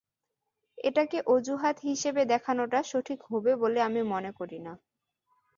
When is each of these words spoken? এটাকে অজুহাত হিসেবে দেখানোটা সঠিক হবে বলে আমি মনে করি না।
এটাকে 0.77 1.17
অজুহাত 1.27 1.77
হিসেবে 1.83 2.21
দেখানোটা 2.25 2.79
সঠিক 2.83 3.19
হবে 3.25 3.51
বলে 3.55 3.79
আমি 3.81 4.01
মনে 4.13 4.31
করি 4.39 4.59
না। 4.59 4.73